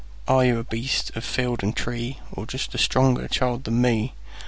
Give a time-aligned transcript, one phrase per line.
[0.27, 4.15] Are you a beast of field and tree, Or just a stronger child than me?